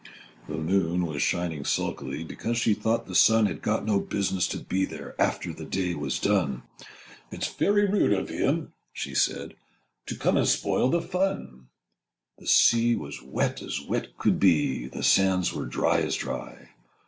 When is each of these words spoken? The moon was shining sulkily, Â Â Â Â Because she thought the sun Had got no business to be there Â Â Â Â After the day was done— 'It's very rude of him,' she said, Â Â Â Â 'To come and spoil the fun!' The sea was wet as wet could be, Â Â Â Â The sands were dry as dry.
The 0.47 0.57
moon 0.57 1.05
was 1.05 1.21
shining 1.21 1.63
sulkily, 1.63 2.21
Â 2.21 2.21
Â 2.21 2.21
Â 2.21 2.25
Â 2.25 2.27
Because 2.29 2.57
she 2.57 2.73
thought 2.73 3.05
the 3.05 3.13
sun 3.13 3.45
Had 3.45 3.61
got 3.61 3.85
no 3.85 3.99
business 3.99 4.47
to 4.47 4.57
be 4.57 4.83
there 4.83 5.09
Â 5.09 5.09
Â 5.09 5.09
Â 5.09 5.17
Â 5.17 5.25
After 5.29 5.53
the 5.53 5.65
day 5.65 5.93
was 5.93 6.17
done— 6.17 6.63
'It's 7.29 7.53
very 7.53 7.85
rude 7.85 8.11
of 8.11 8.29
him,' 8.29 8.73
she 8.91 9.13
said, 9.13 9.35
Â 9.35 9.43
Â 9.43 9.45
Â 9.45 9.47
Â 9.47 9.55
'To 10.07 10.15
come 10.15 10.37
and 10.37 10.47
spoil 10.47 10.89
the 10.89 11.01
fun!' 11.03 11.67
The 12.39 12.47
sea 12.47 12.95
was 12.95 13.21
wet 13.21 13.61
as 13.61 13.79
wet 13.79 14.17
could 14.17 14.39
be, 14.39 14.49
Â 14.49 14.61
Â 14.63 14.83
Â 14.87 14.89
Â 14.89 14.93
The 14.93 15.03
sands 15.03 15.53
were 15.53 15.65
dry 15.67 15.99
as 16.01 16.15
dry. 16.15 16.69